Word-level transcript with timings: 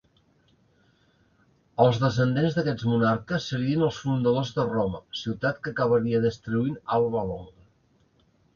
Els 1.85 1.99
descendents 2.03 2.57
d'aquests 2.59 2.87
monarques 2.93 3.51
serien 3.53 3.85
els 3.89 4.01
fundadors 4.07 4.55
de 4.57 4.67
Roma, 4.73 5.03
ciutat 5.23 5.63
que 5.63 5.73
acabaria 5.77 6.25
destruint 6.27 6.83
Alba 6.99 7.25
Longa. 7.33 7.67